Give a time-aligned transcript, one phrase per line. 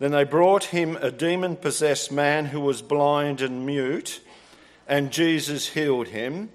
[0.00, 4.20] Then they brought him a demon possessed man who was blind and mute,
[4.88, 6.48] and Jesus healed him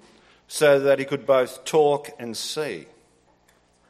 [0.48, 2.86] so that he could both talk and see.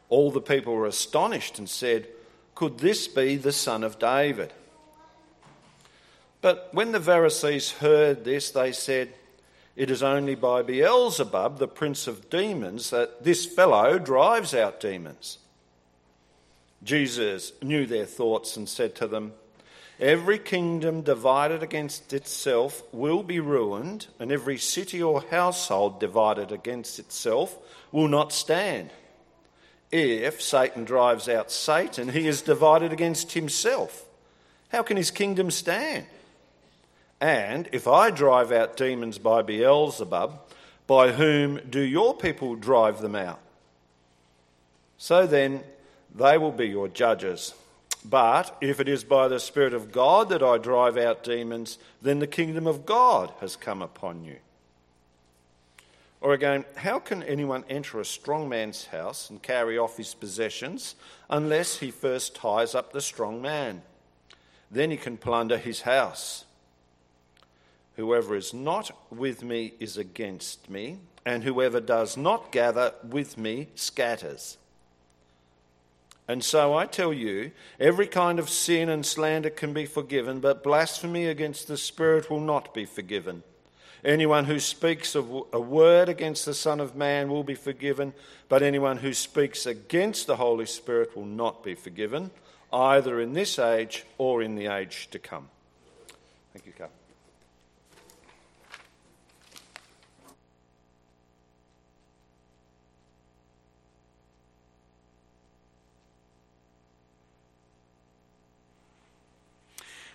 [0.09, 2.07] All the people were astonished and said,
[2.53, 4.53] Could this be the son of David?
[6.39, 9.11] But when the Pharisees heard this, they said,
[9.75, 15.39] It is only by Beelzebub, the prince of demons, that this fellow drives out demons.
[16.83, 19.33] Jesus knew their thoughts and said to them,
[19.99, 26.99] Every kingdom divided against itself will be ruined, and every city or household divided against
[26.99, 27.57] itself
[27.91, 28.91] will not stand.
[29.91, 34.05] If Satan drives out Satan, he is divided against himself.
[34.69, 36.05] How can his kingdom stand?
[37.19, 40.39] And if I drive out demons by Beelzebub,
[40.85, 43.39] by whom do your people drive them out?
[44.99, 45.63] So then,
[46.13, 47.53] they will be your judges.
[48.09, 52.19] But if it is by the Spirit of God that I drive out demons, then
[52.19, 54.37] the kingdom of God has come upon you.
[56.21, 60.95] Or again, how can anyone enter a strong man's house and carry off his possessions
[61.29, 63.81] unless he first ties up the strong man?
[64.71, 66.45] Then he can plunder his house.
[67.97, 73.67] Whoever is not with me is against me, and whoever does not gather with me
[73.75, 74.57] scatters.
[76.27, 80.63] And so I tell you, every kind of sin and slander can be forgiven, but
[80.63, 83.43] blasphemy against the Spirit will not be forgiven.
[84.03, 88.13] Anyone who speaks a word against the Son of Man will be forgiven,
[88.49, 92.31] but anyone who speaks against the Holy Spirit will not be forgiven,
[92.71, 95.49] either in this age or in the age to come.
[96.53, 96.91] Thank you, Carl.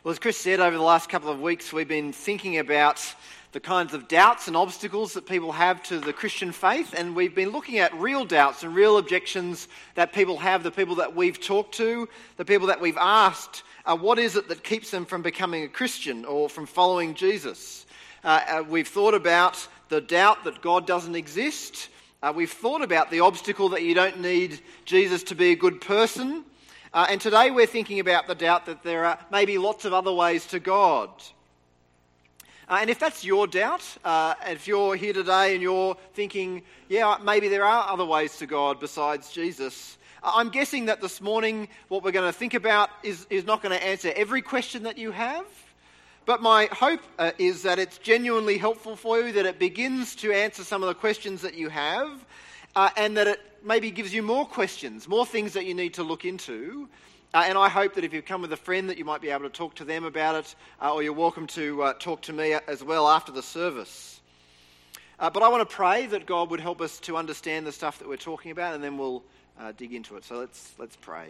[0.05, 3.01] Well, as Chris said, over the last couple of weeks, we've been thinking about
[3.53, 7.37] the kinds of doubts and obstacles that people have to the Christian faith, and we've
[7.37, 11.41] been looking at real doubts and real objections that people have, the people that we've
[11.41, 15.23] talked to, the people that we've asked, uh, what is it that keeps them from
[15.23, 17.87] becoming a Christian or from following Jesus?
[18.25, 21.91] Uh, uh, we've thought about the doubt that God doesn't exist.
[22.25, 25.81] Uh, we've thought about the obstacle that you don't need Jesus to be a good
[25.81, 26.45] person.
[26.95, 30.13] Uh, and today we're thinking about the doubt that there are maybe lots of other
[30.13, 31.09] ways to God.
[32.69, 36.61] Uh, and if that's your doubt, uh, if you're here today and you're thinking,
[36.91, 41.23] yeah, maybe there are other ways to God besides Jesus, uh, I'm guessing that this
[41.23, 44.83] morning what we're going to think about is, is not going to answer every question
[44.83, 45.47] that you have.
[46.27, 50.31] But my hope uh, is that it's genuinely helpful for you, that it begins to
[50.31, 52.23] answer some of the questions that you have,
[52.77, 56.03] uh, and that it maybe gives you more questions, more things that you need to
[56.03, 56.89] look into.
[57.35, 59.31] Uh, and I hope that if you've come with a friend, that you might be
[59.31, 62.33] able to talk to them about it, uh, or you're welcome to uh, talk to
[62.33, 64.21] me as well after the service.
[65.19, 67.99] Uh, but I want to pray that God would help us to understand the stuff
[68.01, 69.23] that we're talking about, and then we'll
[69.59, 70.25] uh, dig into it.
[70.25, 71.29] So let's let's pray.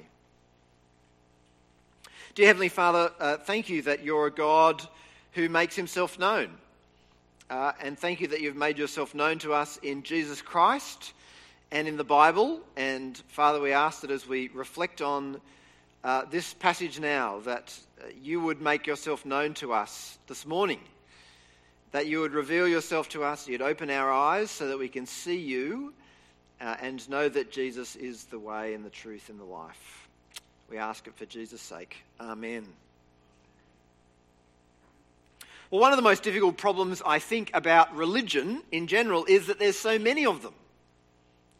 [2.35, 4.83] Dear Heavenly Father, uh, thank you that you're a God
[5.33, 6.51] who makes Himself known,
[7.51, 11.13] and thank you that you've made yourself known to us in Jesus Christ
[11.73, 12.61] and in the Bible.
[12.77, 15.41] And Father, we ask that as we reflect on
[16.05, 20.81] uh, this passage now, that uh, you would make yourself known to us this morning,
[21.91, 25.07] that you would reveal yourself to us, you'd open our eyes so that we can
[25.07, 25.95] see you
[26.61, 30.09] uh, and know that Jesus is the way and the truth and the life.
[30.71, 31.97] We ask it for Jesus' sake.
[32.21, 32.67] Amen.
[35.71, 39.59] Well, one of the most difficult problems I think about religion in general is that
[39.59, 40.53] there's so many of them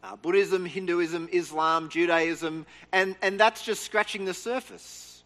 [0.03, 5.23] uh, Buddhism, Hinduism, Islam, Judaism, and, and that's just scratching the surface.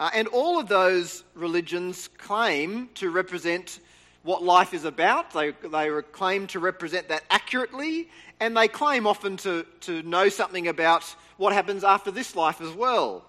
[0.00, 3.78] Uh, and all of those religions claim to represent
[4.22, 5.32] what life is about.
[5.32, 8.08] They, they claim to represent that accurately,
[8.40, 11.04] and they claim often to, to know something about
[11.36, 13.24] what happens after this life as well.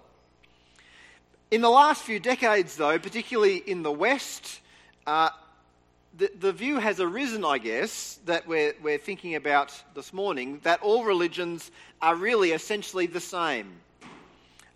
[1.50, 4.60] In the last few decades, though, particularly in the West,
[5.06, 5.28] uh,
[6.16, 10.80] the, the view has arisen, I guess, that we're, we're thinking about this morning, that
[10.82, 11.70] all religions
[12.00, 13.72] are really essentially the same.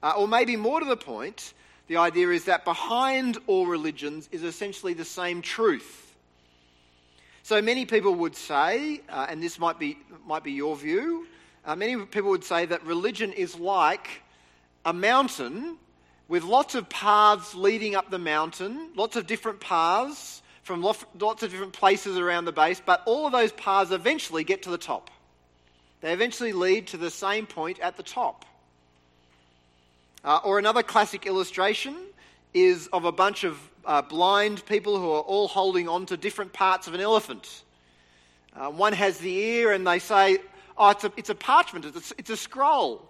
[0.03, 1.55] Uh, or maybe more to the point,
[1.87, 6.17] the idea is that behind all religions is essentially the same truth.
[7.43, 11.27] So many people would say, uh, and this might be, might be your view,
[11.65, 14.23] uh, many people would say that religion is like
[14.85, 15.77] a mountain
[16.27, 21.51] with lots of paths leading up the mountain, lots of different paths from lots of
[21.51, 25.11] different places around the base, but all of those paths eventually get to the top.
[26.03, 28.45] They eventually lead to the same point at the top.
[30.23, 31.97] Uh, or another classic illustration
[32.53, 36.53] is of a bunch of uh, blind people who are all holding on to different
[36.53, 37.65] parts of an elephant.
[38.55, 40.37] Uh, one has the ear, and they say,
[40.77, 43.09] Oh, it's a, it's a parchment, it's a, it's a scroll.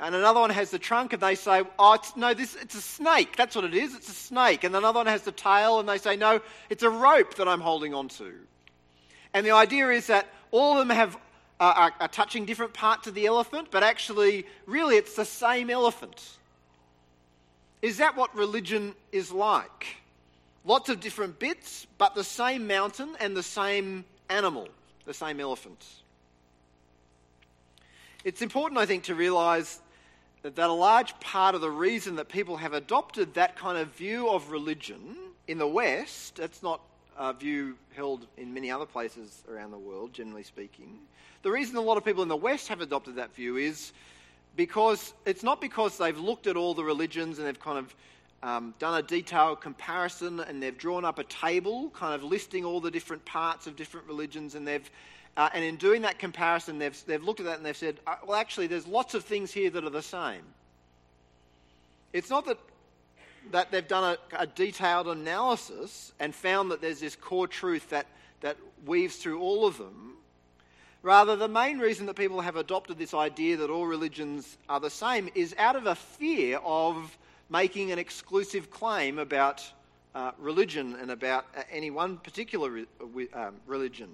[0.00, 2.80] And another one has the trunk, and they say, Oh, it's, no, this, it's a
[2.80, 3.36] snake.
[3.36, 3.94] That's what it is.
[3.94, 4.64] It's a snake.
[4.64, 7.60] And another one has the tail, and they say, No, it's a rope that I'm
[7.60, 8.32] holding on to.
[9.34, 11.16] And the idea is that all of them have,
[11.60, 15.68] uh, are, are touching different parts of the elephant, but actually, really, it's the same
[15.68, 16.38] elephant.
[17.82, 19.86] Is that what religion is like?
[20.64, 24.68] Lots of different bits, but the same mountain and the same animal,
[25.04, 25.86] the same elephant.
[28.24, 29.80] It's important, I think, to realize
[30.42, 34.28] that, a large part of the reason that people have adopted that kind of view
[34.28, 35.16] of religion
[35.48, 36.80] in the West, that's not
[37.18, 40.98] a view held in many other places around the world, generally speaking.
[41.42, 43.92] The reason a lot of people in the West have adopted that view is
[44.56, 47.94] because it's not because they've looked at all the religions and they've kind of
[48.42, 52.80] um, done a detailed comparison and they've drawn up a table kind of listing all
[52.80, 54.90] the different parts of different religions and they've
[55.40, 58.16] uh, and in doing that comparison they've, they've looked at that and they've said uh,
[58.26, 60.42] well actually there's lots of things here that are the same
[62.12, 62.58] it's not that
[63.50, 68.06] that they've done a, a detailed analysis and found that there's this core truth that
[68.42, 70.10] that weaves through all of them
[71.02, 74.90] Rather, the main reason that people have adopted this idea that all religions are the
[74.90, 77.16] same is out of a fear of
[77.48, 79.64] making an exclusive claim about
[80.14, 82.86] uh, religion and about uh, any one particular re-
[83.34, 84.10] uh, um, religion.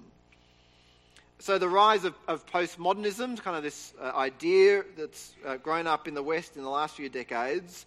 [1.39, 6.09] So, the rise of, of postmodernism, kind of this uh, idea that's uh, grown up
[6.09, 7.85] in the West in the last few decades,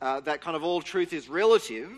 [0.00, 1.90] uh, that kind of all truth is relative,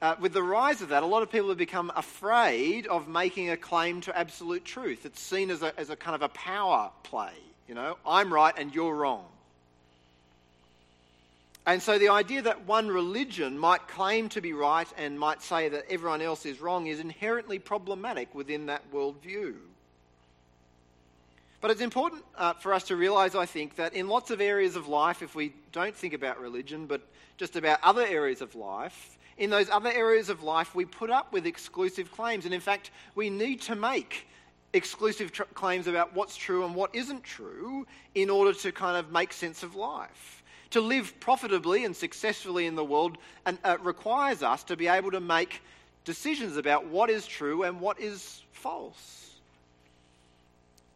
[0.00, 3.50] uh, with the rise of that, a lot of people have become afraid of making
[3.50, 5.04] a claim to absolute truth.
[5.04, 7.32] It's seen as a, as a kind of a power play.
[7.66, 9.24] You know, I'm right and you're wrong.
[11.66, 15.68] And so the idea that one religion might claim to be right and might say
[15.68, 19.54] that everyone else is wrong is inherently problematic within that worldview.
[21.60, 24.76] But it's important uh, for us to realize, I think, that in lots of areas
[24.76, 27.02] of life, if we don't think about religion, but
[27.36, 31.32] just about other areas of life, in those other areas of life, we put up
[31.32, 32.44] with exclusive claims.
[32.44, 34.26] And in fact, we need to make
[34.72, 39.10] exclusive tr- claims about what's true and what isn't true in order to kind of
[39.10, 40.42] make sense of life.
[40.70, 43.16] To live profitably and successfully in the world
[43.46, 45.62] and, uh, requires us to be able to make
[46.04, 49.27] decisions about what is true and what is false.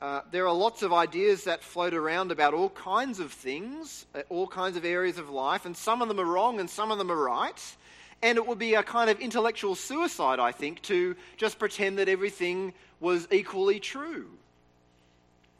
[0.02, 4.22] Uh, there are lots of ideas that float around about all kinds of things, uh,
[4.30, 6.98] all kinds of areas of life, and some of them are wrong and some of
[6.98, 7.76] them are right.
[8.20, 12.08] And it would be a kind of intellectual suicide, I think, to just pretend that
[12.08, 14.26] everything was equally true.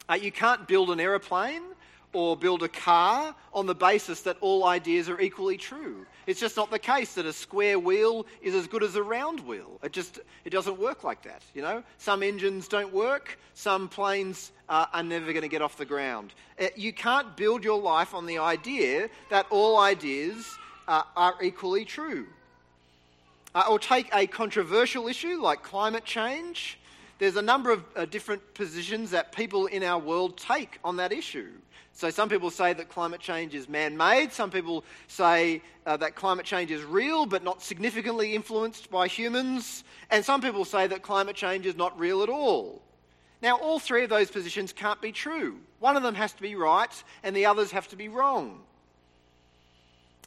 [0.09, 1.63] Uh, you can't build an aeroplane
[2.13, 6.05] or build a car on the basis that all ideas are equally true.
[6.25, 9.41] It's just not the case that a square wheel is as good as a round
[9.41, 9.79] wheel.
[9.83, 11.41] It just it doesn't work like that.
[11.53, 13.37] You know, some engines don't work.
[13.55, 16.33] Some planes uh, are never going to get off the ground.
[16.59, 20.57] Uh, you can't build your life on the idea that all ideas
[20.87, 22.27] uh, are equally true.
[23.55, 26.79] Uh, or take a controversial issue like climate change.
[27.23, 31.13] There's a number of uh, different positions that people in our world take on that
[31.13, 31.51] issue.
[31.93, 34.33] So, some people say that climate change is man made.
[34.33, 39.85] Some people say uh, that climate change is real but not significantly influenced by humans.
[40.11, 42.81] And some people say that climate change is not real at all.
[43.41, 45.59] Now, all three of those positions can't be true.
[45.79, 48.59] One of them has to be right, and the others have to be wrong.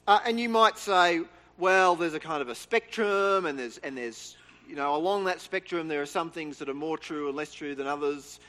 [0.08, 1.20] Uh, and you might say,
[1.58, 4.34] well, there's a kind of a spectrum, and there's, and there's,
[4.68, 7.52] you know, along that spectrum, there are some things that are more true and less
[7.52, 8.40] true than others.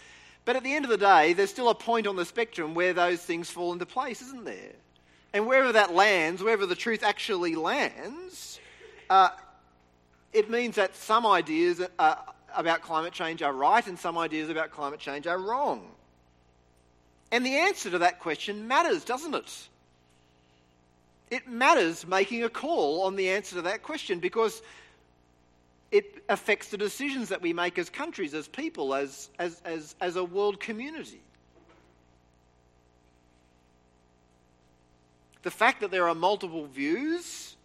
[0.45, 2.93] But at the end of the day, there's still a point on the spectrum where
[2.93, 4.74] those things fall into place, isn't there?
[5.33, 8.59] And wherever that lands, wherever the truth actually lands,
[9.09, 9.29] uh,
[10.33, 12.15] it means that some ideas uh,
[12.55, 15.86] about climate change are right and some ideas about climate change are wrong.
[17.31, 19.67] And the answer to that question matters, doesn't it?
[21.29, 24.62] it matters making a call on the answer to that question because
[25.91, 30.15] it affects the decisions that we make as countries, as people, as, as, as, as
[30.15, 31.22] a world community.
[35.44, 37.56] The fact that there are multiple views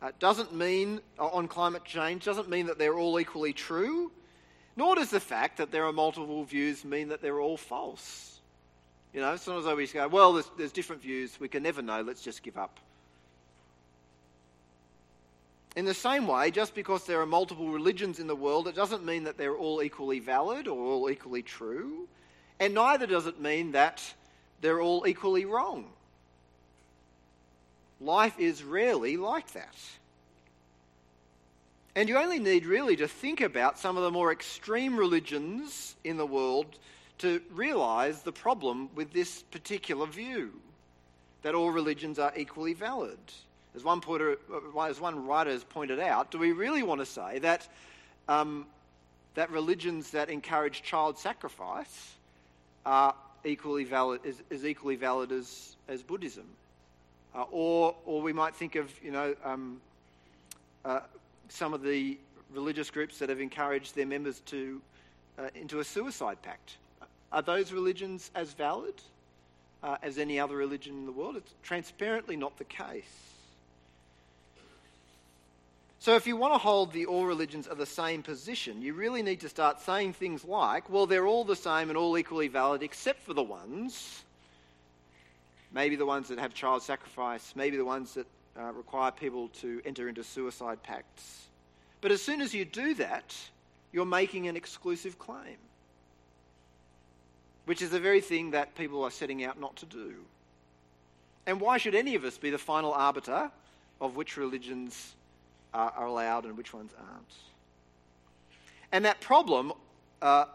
[0.00, 4.10] uh, doesn't mean, uh, on climate change, doesn't mean that they're all equally true,
[4.76, 8.40] nor does the fact that there are multiple views mean that they're all false.
[9.12, 12.00] You know, sometimes I always go, well, there's, there's different views, we can never know,
[12.00, 12.78] let's just give up.
[15.78, 19.04] In the same way, just because there are multiple religions in the world, it doesn't
[19.04, 22.08] mean that they're all equally valid or all equally true,
[22.58, 24.02] and neither does it mean that
[24.60, 25.84] they're all equally wrong.
[28.00, 29.76] life is rarely like that.
[31.94, 36.16] And you only need really to think about some of the more extreme religions in
[36.16, 36.76] the world
[37.18, 40.50] to realize the problem with this particular view
[41.42, 43.20] that all religions are equally valid.
[43.78, 44.38] As one, pointer,
[44.88, 47.68] as one writer has pointed out, do we really want to say that,
[48.26, 48.66] um,
[49.36, 52.16] that religions that encourage child sacrifice
[52.84, 56.46] are equally valid, is, is equally valid as, as Buddhism?
[57.36, 59.80] Uh, or, or we might think of, you know, um,
[60.84, 60.98] uh,
[61.48, 62.18] some of the
[62.52, 64.80] religious groups that have encouraged their members to
[65.38, 66.78] uh, into a suicide pact.
[67.30, 68.94] Are those religions as valid
[69.84, 71.36] uh, as any other religion in the world?
[71.36, 73.04] It's transparently not the case.
[76.00, 79.20] So, if you want to hold the all religions are the same position, you really
[79.22, 82.84] need to start saying things like, well, they're all the same and all equally valid,
[82.84, 84.22] except for the ones,
[85.72, 88.26] maybe the ones that have child sacrifice, maybe the ones that
[88.56, 91.46] uh, require people to enter into suicide pacts.
[92.00, 93.34] But as soon as you do that,
[93.92, 95.56] you're making an exclusive claim,
[97.64, 100.14] which is the very thing that people are setting out not to do.
[101.44, 103.50] And why should any of us be the final arbiter
[104.00, 105.16] of which religions
[105.74, 107.34] are, are allowed and which ones aren't?
[108.92, 109.72] And that problem
[110.22, 110.46] uh,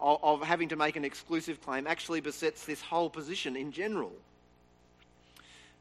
[0.00, 4.12] of, of having to make an exclusive claim actually besets this whole position in general.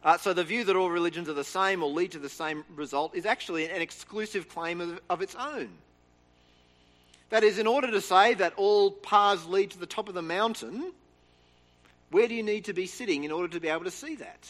[0.03, 2.65] Uh, so the view that all religions are the same or lead to the same
[2.75, 5.69] result is actually an exclusive claim of, of its own.
[7.29, 10.21] That is, in order to say that all paths lead to the top of the
[10.21, 10.91] mountain,
[12.11, 14.47] where do you need to be sitting in order to be able to see that?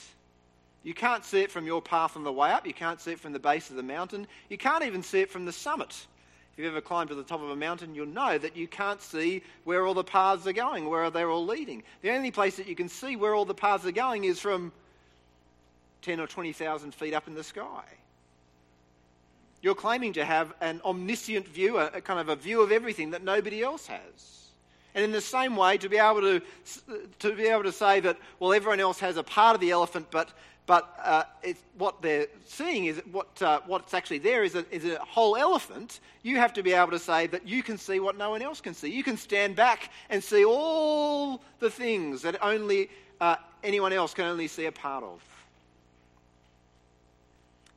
[0.83, 2.67] You can't see it from your path on the way up.
[2.67, 4.27] You can't see it from the base of the mountain.
[4.49, 6.05] You can't even see it from the summit.
[6.53, 9.01] If you've ever climbed to the top of a mountain, you'll know that you can't
[9.01, 11.83] see where all the paths are going, where they're all leading.
[12.01, 14.71] The only place that you can see where all the paths are going is from
[16.03, 17.83] 10 or 20,000 feet up in the sky.
[19.61, 23.23] You're claiming to have an omniscient view, a, kind of a view of everything that
[23.23, 24.49] nobody else has.
[24.93, 26.41] And in the same way, to be able to,
[27.19, 30.07] to be able to say that, well, everyone else has a part of the elephant,
[30.11, 30.29] but,
[30.65, 31.23] but uh,
[31.77, 35.99] what they're seeing is what, uh, what's actually there is a, is a whole elephant.
[36.21, 38.61] You have to be able to say that you can see what no one else
[38.61, 38.89] can see.
[38.89, 42.89] You can stand back and see all the things that only
[43.19, 45.21] uh, anyone else can only see a part of.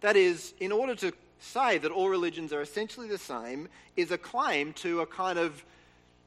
[0.01, 4.19] That is, in order to say that all religions are essentially the same, is a
[4.19, 5.65] claim to a kind of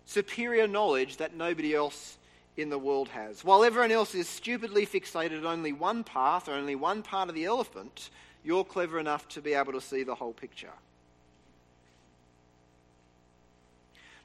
[0.05, 2.17] superior knowledge that nobody else
[2.57, 3.43] in the world has.
[3.43, 7.35] While everyone else is stupidly fixated on only one path or only one part of
[7.35, 8.09] the elephant,
[8.43, 10.73] you're clever enough to be able to see the whole picture.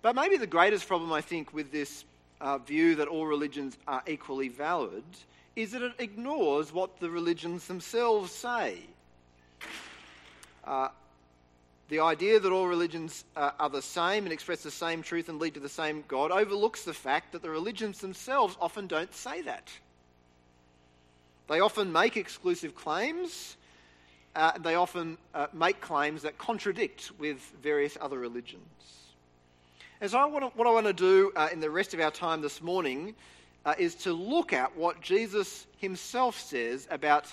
[0.02, 2.04] But maybe the greatest problem, I think, with this
[2.40, 5.04] uh, view that all religions are equally valid
[5.56, 8.80] is that it ignores what the religions themselves say.
[10.64, 10.88] Uh,
[11.88, 15.38] the idea that all religions uh, are the same and express the same truth and
[15.38, 19.42] lead to the same God overlooks the fact that the religions themselves often don't say
[19.42, 19.70] that.
[21.48, 23.56] They often make exclusive claims.
[24.34, 28.64] Uh, they often uh, make claims that contradict with various other religions.
[30.00, 32.10] And so, I wanna, what I want to do uh, in the rest of our
[32.10, 33.14] time this morning
[33.64, 37.26] uh, is to look at what Jesus himself says about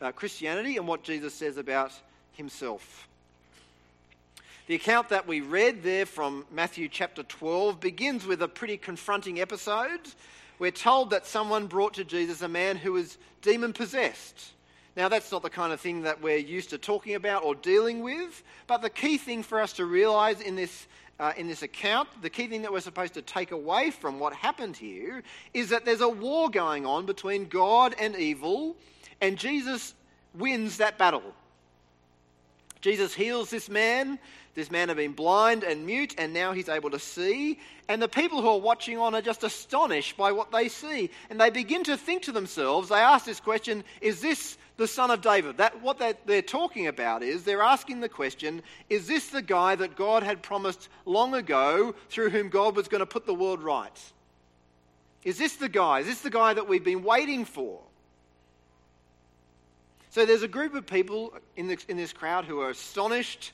[0.00, 1.92] uh, Christianity and what Jesus says about
[2.32, 3.08] himself.
[4.72, 9.38] The account that we read there from Matthew chapter 12 begins with a pretty confronting
[9.38, 10.00] episode.
[10.58, 14.54] We're told that someone brought to Jesus a man who was demon possessed.
[14.96, 18.00] Now, that's not the kind of thing that we're used to talking about or dealing
[18.00, 20.86] with, but the key thing for us to realize in this,
[21.20, 24.32] uh, in this account, the key thing that we're supposed to take away from what
[24.32, 28.74] happened here, is that there's a war going on between God and evil,
[29.20, 29.92] and Jesus
[30.32, 31.34] wins that battle.
[32.82, 34.18] Jesus heals this man.
[34.54, 37.58] This man had been blind and mute, and now he's able to see.
[37.88, 41.08] And the people who are watching on are just astonished by what they see.
[41.30, 45.10] And they begin to think to themselves, they ask this question Is this the son
[45.10, 45.56] of David?
[45.56, 49.96] That, what they're talking about is they're asking the question Is this the guy that
[49.96, 54.12] God had promised long ago through whom God was going to put the world right?
[55.24, 56.00] Is this the guy?
[56.00, 57.80] Is this the guy that we've been waiting for?
[60.12, 63.52] So there's a group of people in this, in this crowd who are astonished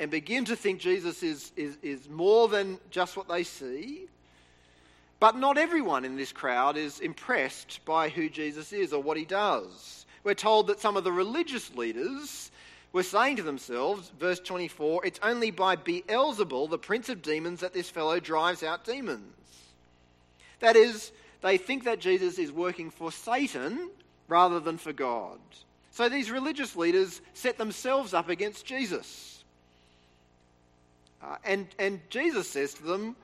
[0.00, 4.08] and begin to think Jesus is, is, is more than just what they see.
[5.20, 9.24] But not everyone in this crowd is impressed by who Jesus is or what he
[9.24, 10.04] does.
[10.24, 12.50] We're told that some of the religious leaders
[12.92, 17.72] were saying to themselves, verse 24, it's only by Beelzebul, the prince of demons, that
[17.72, 19.36] this fellow drives out demons.
[20.58, 23.90] That is, they think that Jesus is working for Satan
[24.26, 25.38] rather than for God.
[25.90, 29.44] So these religious leaders set themselves up against Jesus.
[31.22, 33.16] Uh, and, and Jesus says to them,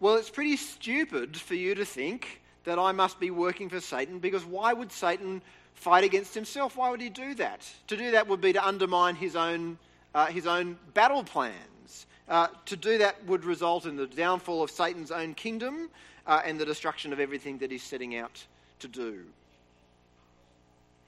[0.00, 4.18] Well, it's pretty stupid for you to think that I must be working for Satan
[4.18, 5.42] because why would Satan
[5.74, 6.76] fight against himself?
[6.76, 7.68] Why would he do that?
[7.88, 9.78] To do that would be to undermine his own,
[10.14, 12.06] uh, his own battle plans.
[12.26, 15.90] Uh, to do that would result in the downfall of Satan's own kingdom
[16.26, 18.42] uh, and the destruction of everything that he's setting out
[18.78, 19.24] to do.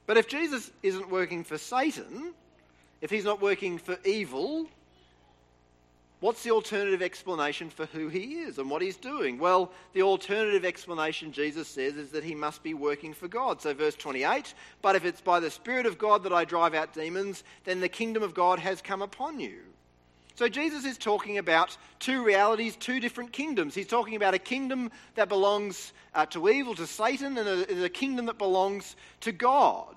[0.07, 2.33] But if Jesus isn't working for Satan,
[3.01, 4.67] if he's not working for evil,
[6.21, 9.39] what's the alternative explanation for who he is and what he's doing?
[9.39, 13.61] Well, the alternative explanation Jesus says is that he must be working for God.
[13.61, 16.95] So, verse 28 But if it's by the Spirit of God that I drive out
[16.95, 19.61] demons, then the kingdom of God has come upon you.
[20.37, 23.75] So Jesus is talking about two realities, two different kingdoms.
[23.75, 27.89] He's talking about a kingdom that belongs uh, to evil, to Satan, and a, a
[27.89, 29.97] kingdom that belongs to God.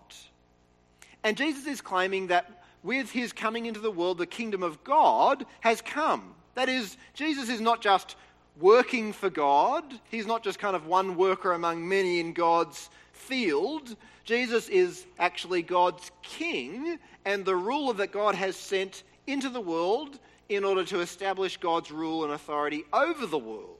[1.26, 5.46] And Jesus is claiming that with his coming into the world, the kingdom of God
[5.60, 6.34] has come.
[6.56, 8.16] That is, Jesus is not just
[8.62, 13.94] working for God, he's not just kind of one worker among many in God's field.
[14.24, 20.18] Jesus is actually God's king, and the ruler that God has sent into the world
[20.50, 23.78] in order to establish God's rule and authority over the world.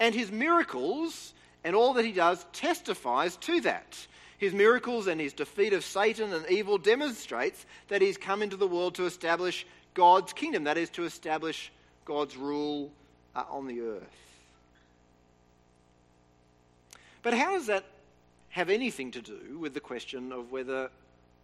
[0.00, 4.06] And his miracles and all that he does testifies to that.
[4.38, 8.66] His miracles and his defeat of Satan and evil demonstrates that he's come into the
[8.66, 11.70] world to establish God's kingdom, that is, to establish
[12.06, 12.90] God's rule
[13.36, 14.02] uh, on the earth.
[17.22, 17.84] But how does that
[18.48, 20.90] have anything to do with the question of whether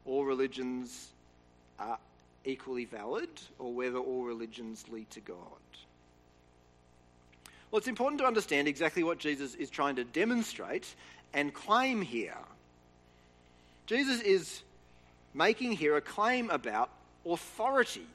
[0.06, 1.10] all religions
[1.78, 1.98] are
[2.46, 5.36] equally valid or whether all religions lead to God.
[7.70, 10.94] Well, it's important to understand exactly what Jesus is trying to demonstrate
[11.34, 12.38] and claim here.
[13.86, 14.62] Jesus is
[15.34, 16.90] making here a claim about
[17.26, 18.06] authority.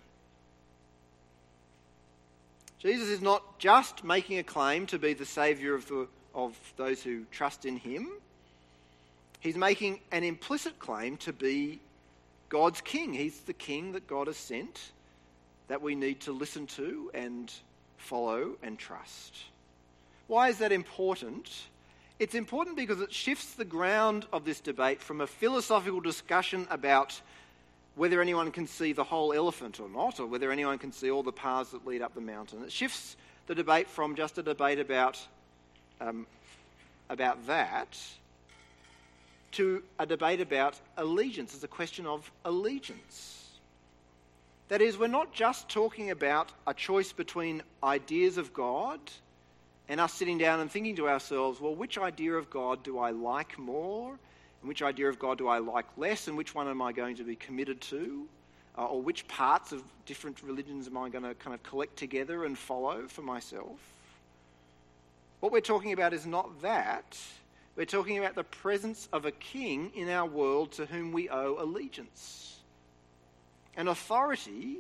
[2.80, 5.92] Jesus is not just making a claim to be the Saviour of,
[6.34, 8.10] of those who trust in Him,
[9.42, 11.80] He's making an implicit claim to be
[12.52, 13.14] God's king.
[13.14, 14.92] He's the king that God has sent
[15.70, 17.52] that we need to listen to and
[17.98, 19.38] follow and trust.
[20.28, 21.50] Why is that important?
[22.20, 27.20] It's important because it shifts the ground of this debate from a philosophical discussion about
[27.96, 31.24] whether anyone can see the whole elephant or not, or whether anyone can see all
[31.24, 32.64] the paths that lead up the mountain.
[32.64, 33.16] It shifts
[33.48, 35.18] the debate from just a debate about,
[36.02, 36.28] um,
[37.10, 37.98] about that
[39.54, 41.54] to a debate about allegiance.
[41.54, 43.50] It's a question of allegiance.
[44.70, 49.00] That is, we're not just talking about a choice between ideas of God
[49.90, 53.12] and us sitting down and thinking to ourselves, well, which idea of God do I
[53.12, 54.12] like more?
[54.62, 56.30] And which idea of God do I like less?
[56.30, 58.26] And which one am I going to be committed to?
[58.78, 62.46] Uh, or which parts of different religions am I going to kind of collect together
[62.46, 63.78] and follow for myself?
[65.42, 67.20] What we're talking about is not that.
[67.76, 71.56] We're talking about the presence of a king in our world to whom we owe
[71.58, 72.60] allegiance,
[73.78, 74.80] an authority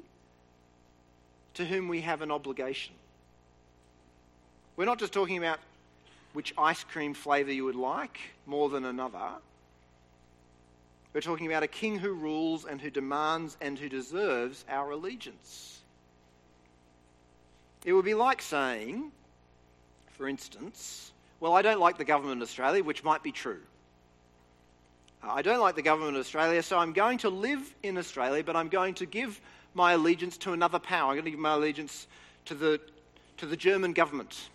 [1.53, 2.95] to whom we have an obligation.
[4.75, 5.59] We're not just talking about
[6.33, 9.29] which ice cream flavour you would like more than another.
[11.13, 15.81] We're talking about a king who rules and who demands and who deserves our allegiance.
[17.83, 19.11] It would be like saying,
[20.11, 23.59] for instance, well, I don't like the government of Australia, which might be true.
[25.23, 28.43] Uh, I don't like the government of Australia, so I'm going to live in Australia,
[28.43, 29.41] but I'm going to give
[29.73, 31.09] my allegiance to another power.
[31.09, 32.05] I'm going to give my allegiance
[32.45, 32.79] to the,
[33.37, 34.49] to the German government.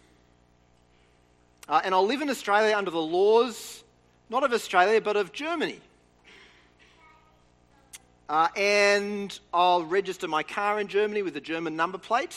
[1.69, 3.83] Uh, and I'll live in Australia under the laws,
[4.31, 5.81] not of Australia, but of Germany.
[8.29, 12.37] Uh, and I'll register my car in Germany with a German number plate.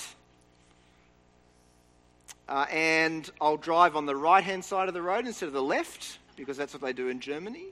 [2.50, 5.62] Uh, and I'll drive on the right hand side of the road instead of the
[5.62, 7.68] left, because that's what they do in Germany.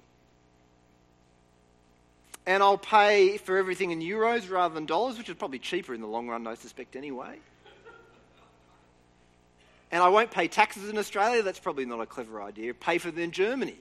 [2.46, 6.02] And I'll pay for everything in euros rather than dollars, which is probably cheaper in
[6.02, 7.40] the long run, I suspect, anyway.
[9.92, 12.76] And I won't pay taxes in Australia, that's probably not a clever idea.
[12.76, 13.78] Pay for them in Germany.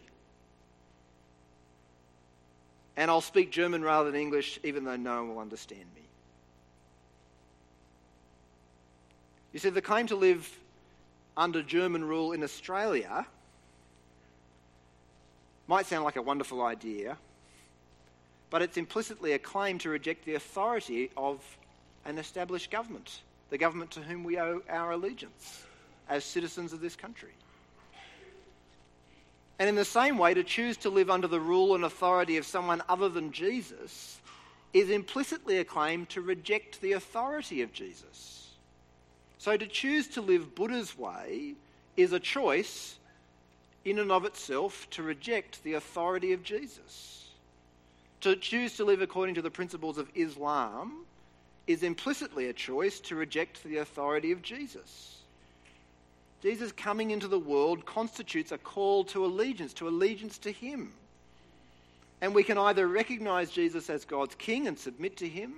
[2.96, 6.02] And I'll speak German rather than English, even though no one will understand me.
[9.52, 10.50] You see, the claim to live
[11.37, 13.27] under German rule in Australia
[15.66, 17.16] might sound like a wonderful idea,
[18.51, 21.42] but it's implicitly a claim to reject the authority of
[22.05, 25.64] an established government, the government to whom we owe our allegiance
[26.09, 27.33] as citizens of this country.
[29.59, 32.46] And in the same way, to choose to live under the rule and authority of
[32.46, 34.20] someone other than Jesus
[34.72, 38.45] is implicitly a claim to reject the authority of Jesus.
[39.46, 41.54] So to choose to live Buddha's way
[41.96, 42.98] is a choice
[43.85, 47.28] in and of itself to reject the authority of Jesus.
[48.22, 51.04] To choose to live according to the principles of Islam
[51.68, 55.20] is implicitly a choice to reject the authority of Jesus.
[56.42, 60.92] Jesus coming into the world constitutes a call to allegiance, to allegiance to Him.
[62.20, 65.52] And we can either recognize Jesus as God's King and submit to Him,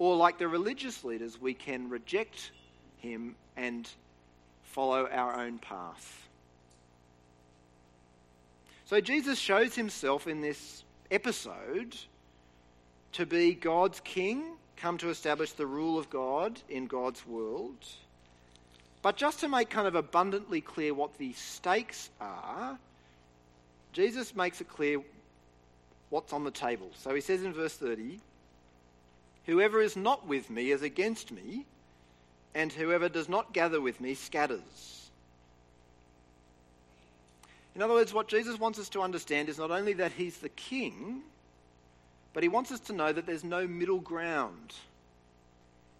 [0.00, 2.50] or like the religious leaders, we can reject
[2.98, 3.88] Him and
[4.64, 6.26] follow our own path.
[8.86, 10.82] So Jesus shows Himself in this
[11.12, 11.96] episode
[13.12, 17.86] to be God's King, come to establish the rule of God in God's world
[19.02, 22.78] but just to make kind of abundantly clear what the stakes are,
[23.92, 25.00] Jesus makes it clear
[26.10, 26.90] what's on the table.
[26.96, 28.20] So he says in verse 30
[29.50, 31.66] Whoever is not with me is against me,
[32.54, 35.10] and whoever does not gather with me scatters.
[37.74, 40.50] In other words, what Jesus wants us to understand is not only that he's the
[40.50, 41.22] king,
[42.32, 44.72] but he wants us to know that there's no middle ground.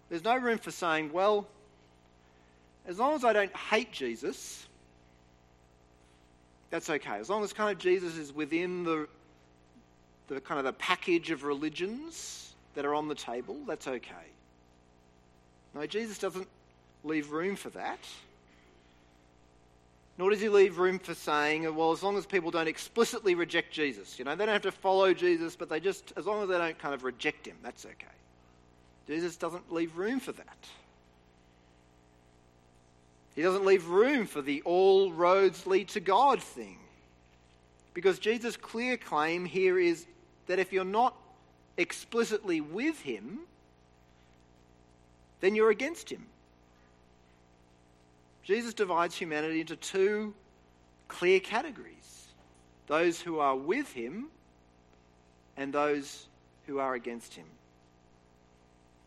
[0.07, 1.45] There's no room for saying, well,
[2.87, 4.65] as long as I don't hate Jesus,
[6.69, 7.17] that's okay.
[7.17, 9.09] As long as kind of Jesus is within the,
[10.29, 12.40] the kind of the package of religions
[12.75, 14.27] that are on the table, that's okay.
[15.73, 16.47] No, Jesus doesn't
[17.03, 17.99] leave room for that.
[20.17, 23.71] Nor does he leave room for saying, well, as long as people don't explicitly reject
[23.71, 26.49] Jesus, you know, they don't have to follow Jesus, but they just, as long as
[26.49, 28.05] they don't kind of reject him, that's okay.
[29.07, 30.57] Jesus doesn't leave room for that.
[33.35, 36.77] He doesn't leave room for the all roads lead to God thing.
[37.93, 40.05] Because Jesus' clear claim here is
[40.47, 41.15] that if you're not
[41.77, 43.39] explicitly with Him,
[45.39, 46.25] then you're against Him.
[48.43, 50.33] Jesus divides humanity into two
[51.07, 51.97] clear categories
[52.87, 54.27] those who are with Him
[55.55, 56.27] and those
[56.67, 57.45] who are against Him.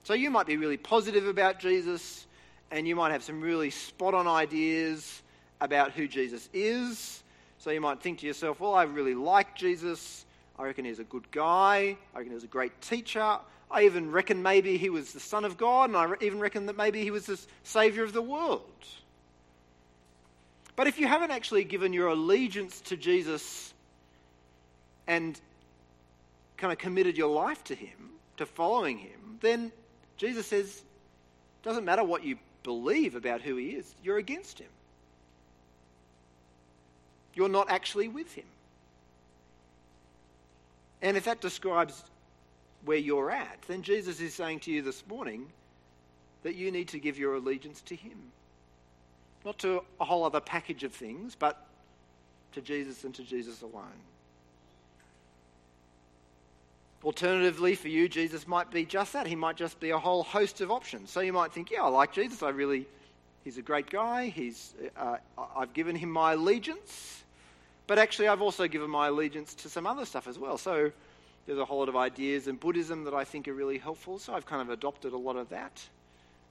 [0.04, 2.26] So you might be really positive about Jesus
[2.70, 5.22] and you might have some really spot on ideas
[5.60, 7.22] about who Jesus is.
[7.58, 10.23] So you might think to yourself, well, I really like Jesus.
[10.58, 11.96] I reckon he's a good guy.
[12.14, 13.38] I reckon he's a great teacher.
[13.70, 16.76] I even reckon maybe he was the Son of God, and I even reckon that
[16.76, 18.62] maybe he was the Savior of the world.
[20.76, 23.72] But if you haven't actually given your allegiance to Jesus
[25.06, 25.40] and
[26.56, 29.72] kind of committed your life to him, to following him, then
[30.16, 30.82] Jesus says,
[31.62, 34.68] doesn't matter what you believe about who he is, you're against him.
[37.34, 38.44] You're not actually with him.
[41.04, 42.02] And if that describes
[42.86, 45.46] where you're at, then Jesus is saying to you this morning
[46.42, 48.18] that you need to give your allegiance to him.
[49.44, 51.66] Not to a whole other package of things, but
[52.52, 54.00] to Jesus and to Jesus alone.
[57.04, 59.26] Alternatively, for you, Jesus might be just that.
[59.26, 61.10] He might just be a whole host of options.
[61.10, 62.42] So you might think, yeah, I like Jesus.
[62.42, 62.86] I really,
[63.44, 64.28] he's a great guy.
[64.28, 65.18] He's, uh,
[65.54, 67.23] I've given him my allegiance.
[67.86, 70.56] But actually, I've also given my allegiance to some other stuff as well.
[70.56, 70.90] So
[71.46, 74.18] there's a whole lot of ideas in Buddhism that I think are really helpful.
[74.18, 75.86] So I've kind of adopted a lot of that.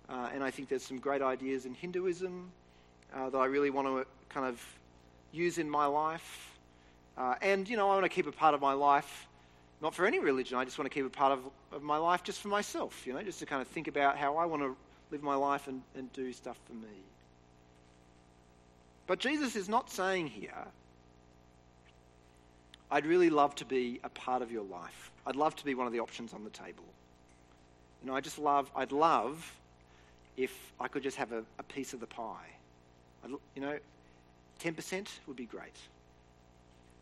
[0.10, 2.52] Uh, and I think there's some great ideas in Hinduism
[3.16, 4.64] uh, that I really want to kind of
[5.32, 6.52] use in my life.
[7.18, 9.28] Uh, and, you know, I want to keep a part of my life
[9.82, 10.58] not for any religion.
[10.58, 11.40] I just want to keep a part of,
[11.74, 14.38] of my life just for myself, you know, just to kind of think about how
[14.38, 14.76] I want to
[15.12, 16.96] live my life and, and do stuff for me.
[19.08, 20.66] But Jesus is not saying here,
[22.94, 25.12] I'd really love to be a part of your life.
[25.26, 26.86] I'd love to be one of the options on the table.
[28.02, 29.60] You know, I just love, I'd love
[30.38, 32.50] if I could just have a, a piece of the pie.
[33.24, 33.78] I'd, you know,
[34.62, 35.76] 10% would be great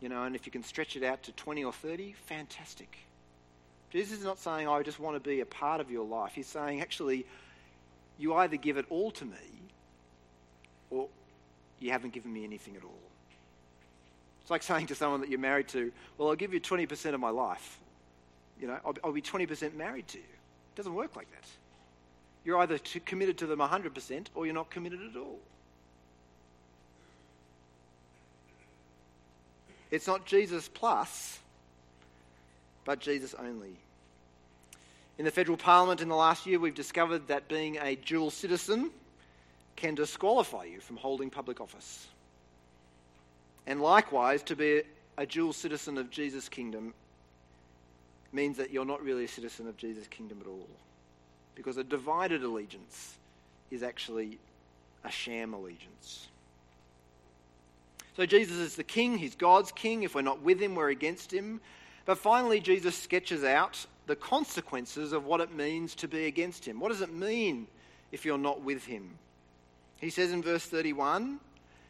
[0.02, 2.98] you know, and if you can stretch it out to 20 or 30, fantastic.
[3.90, 6.32] Jesus is not saying, oh, I just want to be a part of your life.
[6.34, 7.24] He's saying, actually,
[8.18, 9.36] you either give it all to me
[10.90, 11.08] or
[11.78, 12.98] you haven't given me anything at all.
[14.42, 17.20] It's like saying to someone that you're married to, well, I'll give you 20% of
[17.20, 17.78] my life.
[18.60, 20.24] You know, I'll, I'll be 20% married to you.
[20.24, 21.46] It doesn't work like that.
[22.44, 25.38] You're either committed to them 100% or you're not committed at all.
[29.92, 31.38] It's not Jesus plus,
[32.84, 33.76] but Jesus only.
[35.18, 38.90] In the federal parliament in the last year, we've discovered that being a dual citizen
[39.76, 42.08] can disqualify you from holding public office.
[43.66, 44.82] And likewise, to be
[45.16, 46.94] a dual citizen of Jesus' kingdom
[48.32, 50.68] means that you're not really a citizen of Jesus' kingdom at all.
[51.54, 53.16] Because a divided allegiance
[53.70, 54.38] is actually
[55.04, 56.28] a sham allegiance.
[58.16, 60.02] So Jesus is the king, he's God's king.
[60.02, 61.60] If we're not with him, we're against him.
[62.04, 66.80] But finally, Jesus sketches out the consequences of what it means to be against him.
[66.80, 67.66] What does it mean
[68.10, 69.18] if you're not with him?
[69.98, 71.38] He says in verse 31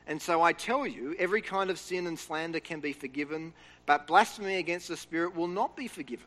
[0.06, 3.52] And so I tell you, every kind of sin and slander can be forgiven,
[3.86, 6.26] but blasphemy against the Spirit will not be forgiven.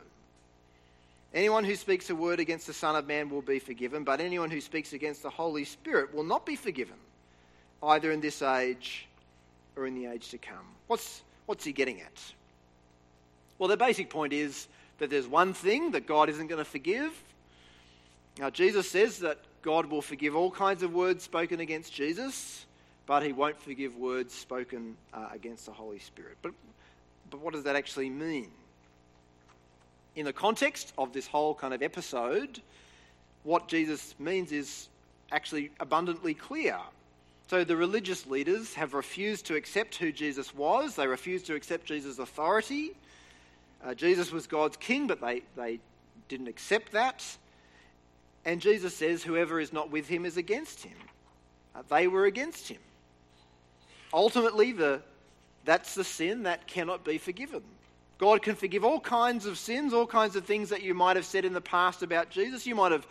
[1.34, 4.50] Anyone who speaks a word against the Son of Man will be forgiven, but anyone
[4.50, 6.96] who speaks against the Holy Spirit will not be forgiven,
[7.82, 9.06] either in this age
[9.76, 10.64] or in the age to come.
[10.86, 12.32] What's, what's he getting at?
[13.58, 17.12] Well, the basic point is that there's one thing that God isn't going to forgive.
[18.38, 22.64] Now, Jesus says that God will forgive all kinds of words spoken against Jesus,
[23.06, 26.36] but he won't forgive words spoken uh, against the Holy Spirit.
[26.42, 26.52] But,
[27.30, 28.50] but what does that actually mean?
[30.16, 32.60] in the context of this whole kind of episode,
[33.44, 34.88] what Jesus means is
[35.30, 36.78] actually abundantly clear.
[37.48, 41.84] So the religious leaders have refused to accept who Jesus was, they refused to accept
[41.84, 42.92] Jesus' authority.
[43.84, 45.78] Uh, Jesus was God's king, but they, they
[46.28, 47.22] didn't accept that.
[48.44, 50.96] And Jesus says, Whoever is not with him is against him.
[51.74, 52.78] Uh, they were against him.
[54.12, 55.00] Ultimately, the,
[55.64, 57.62] that's the sin that cannot be forgiven.
[58.18, 61.26] God can forgive all kinds of sins, all kinds of things that you might have
[61.26, 62.66] said in the past about Jesus.
[62.66, 63.06] You might have,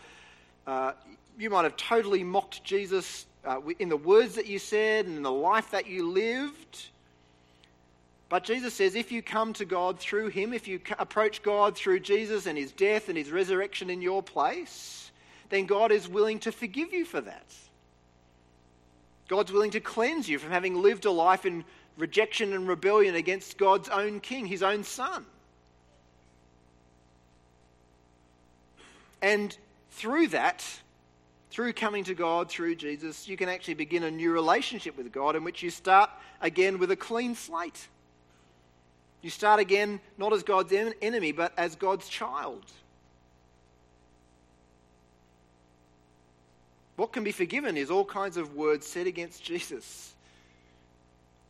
[0.66, 0.92] uh,
[1.38, 5.22] you might have totally mocked Jesus uh, in the words that you said and in
[5.22, 6.88] the life that you lived.
[8.28, 12.00] But Jesus says if you come to God through Him, if you approach God through
[12.00, 15.12] Jesus and His death and His resurrection in your place,
[15.50, 17.46] then God is willing to forgive you for that.
[19.28, 21.64] God's willing to cleanse you from having lived a life in
[21.98, 25.24] rejection and rebellion against God's own king, his own son.
[29.22, 29.56] And
[29.90, 30.64] through that,
[31.50, 35.36] through coming to God, through Jesus, you can actually begin a new relationship with God
[35.36, 36.10] in which you start
[36.40, 37.88] again with a clean slate.
[39.22, 42.64] You start again not as God's enemy, but as God's child.
[46.96, 50.14] What can be forgiven is all kinds of words said against Jesus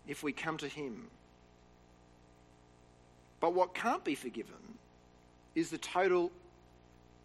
[0.06, 1.08] if we come to Him.
[3.40, 4.54] But what can't be forgiven
[5.54, 6.30] is the total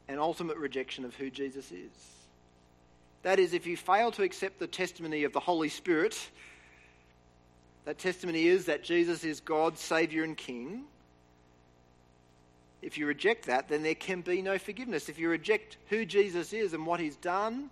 [0.08, 1.90] and ultimate rejection of who Jesus is.
[3.24, 6.30] That is, if you fail to accept the testimony of the Holy Spirit,
[7.86, 10.84] that testimony is that Jesus is God's Saviour and King.
[12.82, 15.08] If you reject that, then there can be no forgiveness.
[15.08, 17.70] If you reject who Jesus is and what He's done,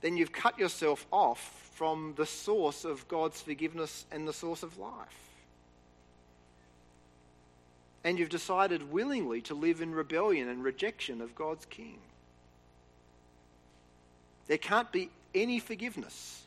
[0.00, 4.78] then you've cut yourself off from the source of God's forgiveness and the source of
[4.78, 5.30] life.
[8.02, 11.98] And you've decided willingly to live in rebellion and rejection of God's King.
[14.46, 16.42] There can't be any forgiveness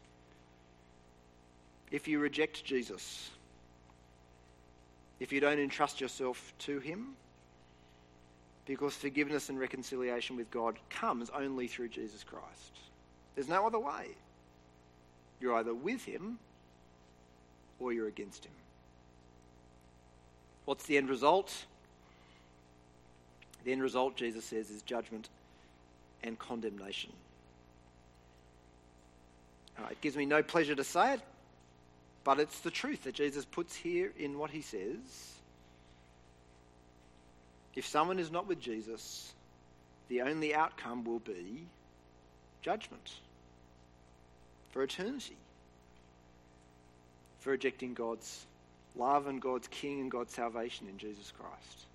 [1.91, 3.29] if you reject Jesus,
[5.19, 7.09] if you don't entrust yourself to Him,
[8.65, 12.79] because forgiveness and reconciliation with God comes only through Jesus Christ.
[13.35, 14.09] There's no other way.
[15.39, 16.39] You're either with him
[17.79, 18.51] or you're against him.
[20.65, 21.65] What's the end result?
[23.65, 25.29] The end result, Jesus says, is judgment
[26.23, 27.11] and condemnation.
[29.77, 31.21] Uh, it gives me no pleasure to say it,
[32.23, 35.33] but it's the truth that Jesus puts here in what he says.
[37.75, 39.33] If someone is not with Jesus,
[40.07, 41.65] the only outcome will be
[42.63, 43.11] judgment
[44.71, 45.37] for eternity
[47.39, 48.45] for rejecting God's
[48.95, 51.85] love and God's King and God's salvation in Jesus Christ.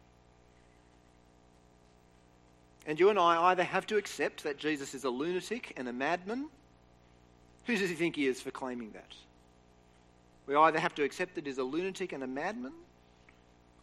[2.87, 5.93] And you and I either have to accept that Jesus is a lunatic and a
[5.93, 6.47] madman.
[7.65, 9.15] Who does he think he is for claiming that?
[10.47, 12.73] We either have to accept that he's a lunatic and a madman,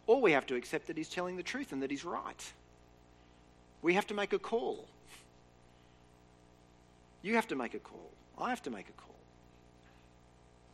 [0.06, 2.52] or we have to accept that he's telling the truth and that he's right.
[3.82, 4.86] We have to make a call.
[7.26, 8.08] You have to make a call.
[8.38, 9.16] I have to make a call.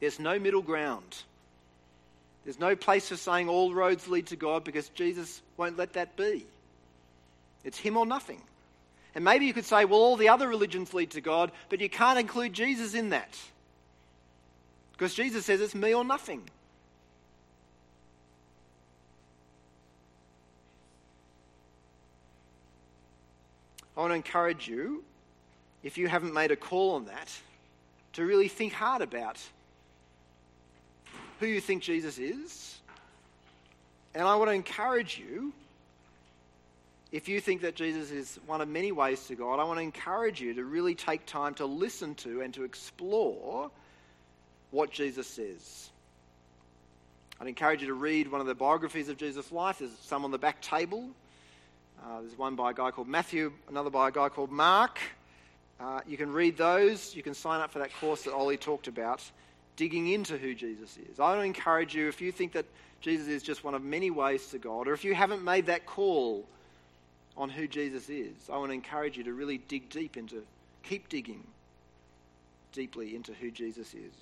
[0.01, 1.17] There's no middle ground.
[2.45, 6.15] There's no place for saying all roads lead to God because Jesus won't let that
[6.15, 6.45] be.
[7.65, 8.43] It's Him or nothing.
[9.15, 11.89] And maybe you could say, well, all the other religions lead to God, but you
[11.89, 13.35] can't include Jesus in that.
[14.93, 16.43] Because Jesus says it's me or nothing.
[23.97, 25.03] I want to encourage you
[25.83, 27.31] if you haven't made a call on that,
[28.15, 29.39] to really think hard about
[31.41, 32.79] who you think Jesus is.
[34.15, 35.53] And I want to encourage you,
[37.11, 39.83] if you think that Jesus is one of many ways to God, I want to
[39.83, 43.71] encourage you to really take time to listen to and to explore
[44.71, 45.91] what Jesus says.
[47.41, 49.81] I'd encourage you to read one of the biographies of Jesus' life.
[49.81, 51.09] There's some on the back table.
[52.03, 54.99] Uh, there's one by a guy called Matthew, another by a guy called Mark.
[55.81, 57.15] Uh, you can read those.
[57.15, 59.23] You can sign up for that course that Ollie talked about,
[59.77, 61.19] digging into who Jesus is.
[61.19, 62.67] I want to encourage you, if you think that
[63.01, 65.87] Jesus is just one of many ways to God, or if you haven't made that
[65.87, 66.47] call
[67.37, 70.43] on who Jesus is, I want to encourage you to really dig deep into,
[70.83, 71.45] keep digging
[72.73, 74.13] deeply into who Jesus is.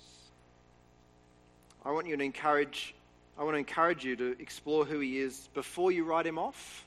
[1.85, 2.93] I want you to encourage,
[3.37, 6.85] I want to encourage you to explore who he is before you write him off.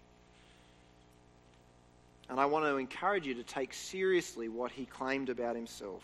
[2.28, 6.02] And I want to encourage you to take seriously what he claimed about himself.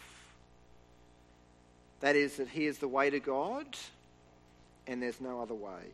[2.00, 3.66] That is, that he is the way to God
[4.86, 5.92] and there's no other way.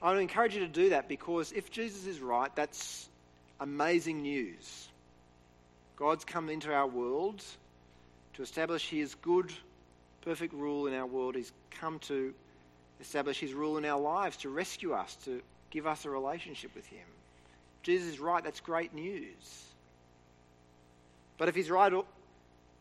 [0.00, 3.08] I want to encourage you to do that because if Jesus is right, that's
[3.60, 4.88] amazing news.
[5.96, 7.42] God's come into our world
[8.34, 9.52] to establish his good,
[10.22, 11.36] perfect rule in our world.
[11.36, 12.34] He's come to
[13.00, 16.86] establish his rule in our lives, to rescue us, to give us a relationship with
[16.86, 17.06] him.
[17.82, 19.64] Jesus is right, that's great news.
[21.38, 21.92] But if he's right,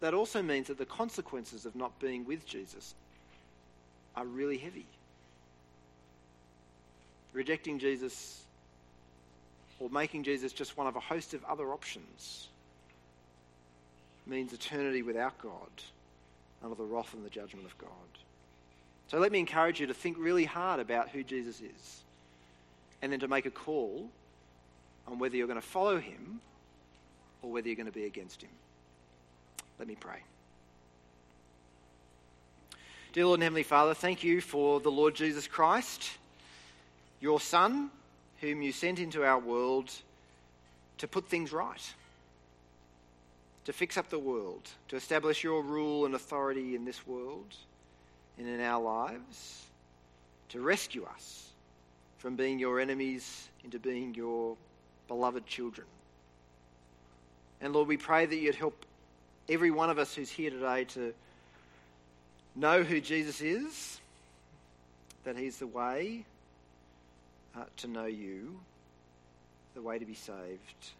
[0.01, 2.93] that also means that the consequences of not being with Jesus
[4.15, 4.85] are really heavy.
[7.33, 8.43] Rejecting Jesus
[9.79, 12.49] or making Jesus just one of a host of other options
[14.27, 15.69] means eternity without God
[16.63, 17.89] under the wrath and the judgment of God.
[19.07, 22.01] So let me encourage you to think really hard about who Jesus is
[23.01, 24.07] and then to make a call
[25.07, 26.41] on whether you're going to follow him
[27.41, 28.49] or whether you're going to be against him.
[29.79, 30.19] Let me pray.
[33.13, 36.11] Dear Lord and Heavenly Father, thank you for the Lord Jesus Christ,
[37.19, 37.89] your Son,
[38.39, 39.91] whom you sent into our world
[40.99, 41.93] to put things right,
[43.65, 47.53] to fix up the world, to establish your rule and authority in this world
[48.37, 49.65] and in our lives,
[50.49, 51.49] to rescue us
[52.19, 54.55] from being your enemies into being your
[55.11, 55.85] beloved children.
[57.59, 58.85] And Lord, we pray that you'd help
[59.49, 61.13] every one of us who's here today to
[62.55, 63.99] know who Jesus is,
[65.25, 66.23] that he's the way
[67.57, 68.57] uh, to know you,
[69.75, 70.91] the way to be saved.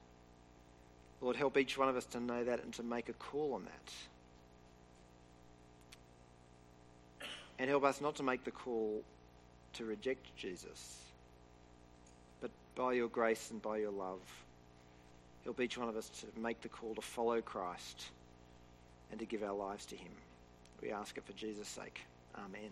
[1.22, 3.64] Lord, help each one of us to know that and to make a call on
[3.64, 3.94] that.
[7.60, 9.04] And help us not to make the call
[9.76, 11.01] to reject Jesus
[12.76, 14.22] by your grace and by your love,
[15.44, 18.06] help each one of us to make the call to follow Christ
[19.12, 20.12] and to give our lives to him.
[20.82, 22.02] We ask it for Jesus' sake.
[22.36, 22.72] Amen.